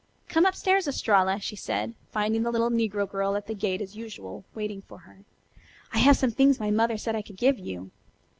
"Come 0.27 0.47
up 0.47 0.55
stairs, 0.55 0.87
Estralla," 0.87 1.39
she 1.39 1.55
said, 1.55 1.93
finding 2.09 2.41
the 2.41 2.49
little 2.49 2.71
negro 2.71 3.07
girl 3.07 3.35
at 3.35 3.45
the 3.45 3.53
gate 3.53 3.81
as 3.81 3.95
usual 3.95 4.43
waiting 4.55 4.81
for 4.81 4.97
her. 5.01 5.25
"I 5.93 5.99
have 5.99 6.17
some 6.17 6.31
things 6.31 6.59
my 6.59 6.71
mother 6.71 6.97
said 6.97 7.15
I 7.15 7.21
could 7.21 7.37
give 7.37 7.59
you." 7.59 7.91